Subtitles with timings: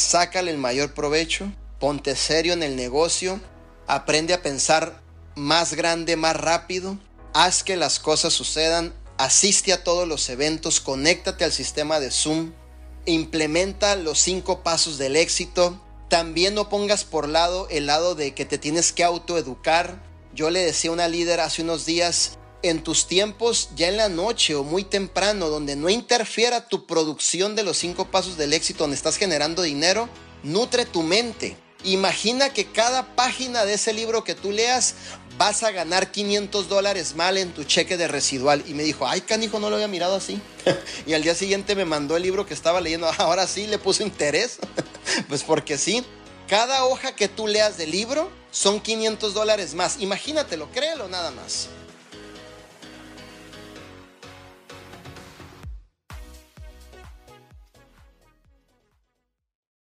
[0.00, 3.40] sácale el mayor provecho, ponte serio en el negocio,
[3.86, 5.00] aprende a pensar
[5.36, 6.98] más grande, más rápido,
[7.34, 12.52] haz que las cosas sucedan, asiste a todos los eventos, conéctate al sistema de Zoom,
[13.06, 18.44] implementa los cinco pasos del éxito, también no pongas por lado el lado de que
[18.44, 20.02] te tienes que autoeducar.
[20.34, 24.08] Yo le decía a una líder hace unos días, en tus tiempos, ya en la
[24.08, 28.84] noche o muy temprano, donde no interfiera tu producción de los cinco pasos del éxito,
[28.84, 30.08] donde estás generando dinero,
[30.42, 31.56] nutre tu mente.
[31.84, 34.94] Imagina que cada página de ese libro que tú leas
[35.38, 38.62] vas a ganar 500 dólares mal en tu cheque de residual.
[38.66, 40.42] Y me dijo, ay, canijo, no lo había mirado así.
[41.06, 43.10] y al día siguiente me mandó el libro que estaba leyendo.
[43.18, 44.58] Ahora sí le puso interés.
[45.28, 46.04] pues porque sí.
[46.46, 50.00] Cada hoja que tú leas del libro son 500 dólares más.
[50.00, 51.68] Imagínatelo, créelo nada más.